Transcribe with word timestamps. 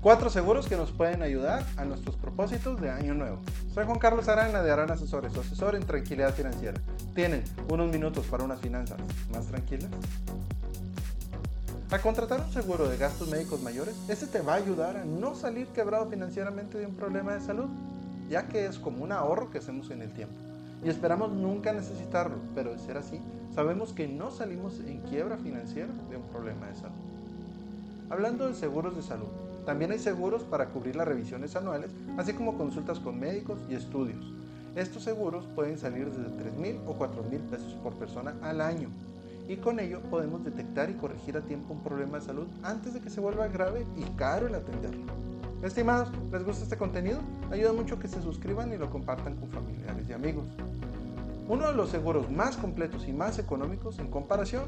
Cuatro 0.00 0.30
seguros 0.30 0.68
que 0.68 0.76
nos 0.76 0.92
pueden 0.92 1.22
ayudar 1.22 1.66
a 1.76 1.84
nuestros 1.84 2.14
propósitos 2.14 2.80
de 2.80 2.88
año 2.88 3.14
nuevo. 3.14 3.40
Soy 3.74 3.84
Juan 3.84 3.98
Carlos 3.98 4.28
Arana 4.28 4.62
de 4.62 4.70
Arana 4.70 4.94
Asesores, 4.94 5.32
su 5.32 5.40
asesor 5.40 5.74
en 5.74 5.82
tranquilidad 5.82 6.32
financiera. 6.32 6.80
¿Tienen 7.16 7.42
unos 7.68 7.90
minutos 7.90 8.24
para 8.26 8.44
unas 8.44 8.60
finanzas 8.60 8.96
más 9.32 9.46
tranquilas? 9.46 9.90
A 11.90 11.98
contratar 11.98 12.40
un 12.40 12.52
seguro 12.52 12.88
de 12.88 12.96
gastos 12.96 13.28
médicos 13.28 13.60
mayores, 13.60 13.96
este 14.08 14.28
te 14.28 14.40
va 14.40 14.52
a 14.52 14.56
ayudar 14.58 14.96
a 14.98 15.04
no 15.04 15.34
salir 15.34 15.66
quebrado 15.68 16.08
financieramente 16.08 16.78
de 16.78 16.86
un 16.86 16.94
problema 16.94 17.34
de 17.34 17.40
salud, 17.40 17.66
ya 18.28 18.46
que 18.46 18.66
es 18.66 18.78
como 18.78 19.02
un 19.02 19.10
ahorro 19.10 19.50
que 19.50 19.58
hacemos 19.58 19.90
en 19.90 20.02
el 20.02 20.12
tiempo. 20.12 20.36
Y 20.84 20.90
esperamos 20.90 21.32
nunca 21.32 21.72
necesitarlo, 21.72 22.36
pero 22.54 22.70
de 22.70 22.78
ser 22.78 22.98
así, 22.98 23.20
sabemos 23.52 23.92
que 23.94 24.06
no 24.06 24.30
salimos 24.30 24.78
en 24.78 25.00
quiebra 25.00 25.38
financiera 25.38 25.92
de 26.08 26.16
un 26.18 26.28
problema 26.28 26.68
de 26.68 26.76
salud. 26.76 27.07
Hablando 28.10 28.46
de 28.46 28.54
seguros 28.54 28.96
de 28.96 29.02
salud, 29.02 29.28
también 29.66 29.90
hay 29.90 29.98
seguros 29.98 30.42
para 30.42 30.70
cubrir 30.70 30.96
las 30.96 31.06
revisiones 31.06 31.54
anuales, 31.56 31.90
así 32.16 32.32
como 32.32 32.56
consultas 32.56 32.98
con 33.00 33.20
médicos 33.20 33.58
y 33.68 33.74
estudios. 33.74 34.32
Estos 34.76 35.02
seguros 35.02 35.46
pueden 35.54 35.76
salir 35.76 36.10
desde 36.10 36.30
3 36.30 36.56
mil 36.56 36.80
o 36.86 36.94
4 36.94 37.22
mil 37.24 37.40
pesos 37.42 37.74
por 37.82 37.92
persona 37.96 38.34
al 38.40 38.62
año. 38.62 38.88
Y 39.46 39.56
con 39.56 39.78
ello 39.78 40.00
podemos 40.10 40.42
detectar 40.42 40.88
y 40.88 40.94
corregir 40.94 41.36
a 41.36 41.42
tiempo 41.42 41.74
un 41.74 41.82
problema 41.82 42.18
de 42.18 42.24
salud 42.24 42.46
antes 42.62 42.94
de 42.94 43.00
que 43.00 43.10
se 43.10 43.20
vuelva 43.20 43.46
grave 43.48 43.86
y 43.94 44.04
caro 44.16 44.46
el 44.46 44.54
atenderlo. 44.54 45.04
Estimados, 45.62 46.08
¿les 46.32 46.44
gusta 46.44 46.62
este 46.62 46.78
contenido? 46.78 47.18
Ayuda 47.50 47.74
mucho 47.74 47.98
que 47.98 48.08
se 48.08 48.22
suscriban 48.22 48.72
y 48.72 48.78
lo 48.78 48.88
compartan 48.88 49.36
con 49.36 49.50
familiares 49.50 50.08
y 50.08 50.14
amigos. 50.14 50.46
Uno 51.46 51.66
de 51.66 51.74
los 51.74 51.90
seguros 51.90 52.30
más 52.30 52.56
completos 52.56 53.06
y 53.06 53.12
más 53.12 53.38
económicos 53.38 53.98
en 53.98 54.10
comparación 54.10 54.64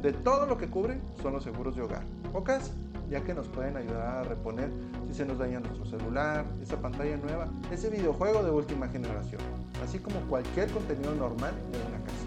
de 0.00 0.12
todo 0.12 0.46
lo 0.46 0.58
que 0.58 0.68
cubren 0.68 1.00
son 1.20 1.32
los 1.32 1.42
seguros 1.42 1.74
de 1.74 1.82
hogar 1.82 2.02
o 2.32 2.44
casa 2.44 2.72
ya 3.10 3.22
que 3.22 3.34
nos 3.34 3.48
pueden 3.48 3.76
ayudar 3.76 4.18
a 4.18 4.22
reponer 4.24 4.70
si 5.08 5.14
se 5.14 5.24
nos 5.24 5.38
daña 5.38 5.60
nuestro 5.60 5.84
celular, 5.86 6.44
esa 6.62 6.76
pantalla 6.80 7.16
nueva, 7.16 7.48
ese 7.70 7.90
videojuego 7.90 8.42
de 8.42 8.50
última 8.50 8.88
generación, 8.88 9.40
así 9.84 9.98
como 9.98 10.20
cualquier 10.28 10.70
contenido 10.70 11.14
normal 11.14 11.52
de 11.72 11.78
una 11.78 12.04
casa. 12.04 12.26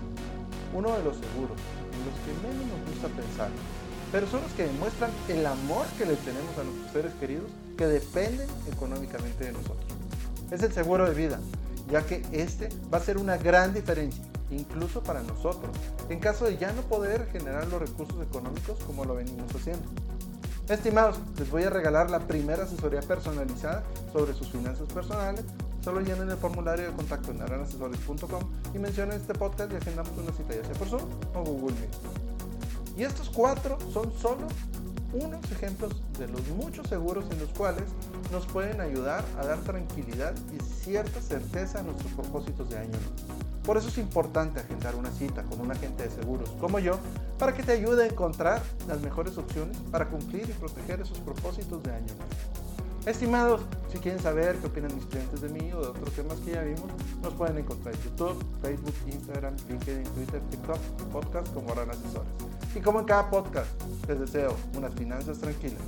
Uno 0.73 0.91
de 0.97 1.03
los 1.03 1.15
seguros 1.17 1.57
en 1.93 2.05
los 2.05 2.15
que 2.23 2.47
menos 2.47 2.67
nos 2.67 2.89
gusta 2.89 3.07
pensar, 3.09 3.49
pero 4.11 4.27
son 4.27 4.41
los 4.41 4.51
que 4.53 4.65
demuestran 4.65 5.11
el 5.29 5.45
amor 5.45 5.85
que 5.97 6.05
le 6.05 6.15
tenemos 6.15 6.57
a 6.57 6.63
nuestros 6.63 6.91
seres 6.91 7.13
queridos 7.19 7.51
que 7.77 7.87
dependen 7.87 8.47
económicamente 8.71 9.45
de 9.45 9.53
nosotros. 9.53 9.85
Es 10.51 10.63
el 10.63 10.71
seguro 10.71 11.07
de 11.07 11.13
vida, 11.13 11.39
ya 11.89 12.05
que 12.05 12.23
este 12.31 12.69
va 12.93 12.99
a 12.99 13.01
ser 13.01 13.17
una 13.17 13.37
gran 13.37 13.73
diferencia 13.73 14.23
incluso 14.51 15.03
para 15.03 15.21
nosotros, 15.23 15.75
en 16.09 16.19
caso 16.19 16.45
de 16.45 16.57
ya 16.57 16.71
no 16.71 16.81
poder 16.83 17.27
generar 17.31 17.67
los 17.67 17.81
recursos 17.81 18.21
económicos 18.23 18.79
como 18.85 19.05
lo 19.05 19.15
venimos 19.15 19.53
haciendo. 19.53 19.87
Estimados, 20.69 21.17
les 21.39 21.49
voy 21.49 21.63
a 21.63 21.69
regalar 21.69 22.09
la 22.09 22.19
primera 22.19 22.63
asesoría 22.63 22.99
personalizada 22.99 23.83
sobre 24.11 24.33
sus 24.33 24.49
finanzas 24.49 24.91
personales. 24.91 25.45
Solo 25.81 26.01
llenen 26.01 26.29
el 26.29 26.35
formulario 26.35 26.87
de 26.87 26.91
contacto 26.91 27.31
en 27.31 27.41
aranasesores.com 27.41 28.41
y 28.75 28.77
mencionen 28.77 29.15
este 29.15 29.33
podcast 29.33 29.71
y 29.71 29.77
agendamos 29.77 30.11
una 30.17 30.33
cita 30.33 30.55
ya 30.55 30.65
sea 30.65 30.73
por 30.73 30.89
Zoom 30.89 31.03
o 31.35 31.43
Google 31.43 31.75
Meet. 31.75 32.97
Y 32.97 33.03
estos 33.03 33.29
cuatro 33.29 33.77
son 33.93 34.11
solo 34.19 34.45
unos 35.23 35.51
ejemplos 35.51 35.93
de 36.17 36.27
los 36.27 36.47
muchos 36.49 36.87
seguros 36.87 37.25
en 37.31 37.39
los 37.39 37.49
cuales 37.49 37.83
nos 38.31 38.45
pueden 38.45 38.81
ayudar 38.81 39.23
a 39.39 39.45
dar 39.45 39.59
tranquilidad 39.59 40.33
y 40.53 40.63
cierta 40.83 41.21
certeza 41.21 41.79
a 41.79 41.83
nuestros 41.83 42.11
propósitos 42.13 42.69
de 42.69 42.77
año 42.77 42.97
por 43.63 43.77
eso 43.77 43.89
es 43.89 43.97
importante 43.97 44.59
agendar 44.59 44.95
una 44.95 45.11
cita 45.11 45.43
con 45.43 45.59
un 45.59 45.71
agente 45.71 46.03
de 46.03 46.09
seguros 46.09 46.49
como 46.59 46.79
yo 46.79 46.99
para 47.37 47.53
que 47.53 47.63
te 47.63 47.73
ayude 47.73 48.03
a 48.03 48.07
encontrar 48.07 48.61
las 48.87 49.01
mejores 49.01 49.37
opciones 49.37 49.77
para 49.91 50.07
cumplir 50.09 50.49
y 50.49 50.53
proteger 50.53 51.01
esos 51.01 51.19
propósitos 51.19 51.83
de 51.83 51.91
año 51.91 52.13
Estimados, 53.07 53.61
si 53.89 53.99
quieren 53.99 54.21
saber 54.21 54.57
qué 54.57 54.67
opinan 54.67 54.93
mis 54.93 55.05
clientes 55.05 55.39
de 55.39 55.47
mí 55.47 55.71
o 55.71 55.79
de 55.79 55.87
otros 55.87 56.11
temas 56.11 56.39
que 56.41 56.51
ya 56.51 56.61
vimos, 56.61 56.91
nos 57.21 57.33
pueden 57.35 57.57
encontrar 57.57 57.95
en 57.95 58.01
YouTube, 58.01 58.45
Facebook, 58.61 58.93
Instagram, 59.05 59.55
LinkedIn, 59.69 60.03
Twitter, 60.03 60.41
TikTok 60.49 60.77
podcast 61.13 61.53
como 61.53 61.71
Aran 61.71 61.89
Asesores. 61.89 62.27
Y 62.75 62.81
como 62.81 62.99
en 62.99 63.05
cada 63.05 63.29
podcast, 63.29 63.69
les 64.09 64.19
deseo 64.19 64.57
unas 64.75 64.93
finanzas 64.93 65.39
tranquilas 65.39 65.79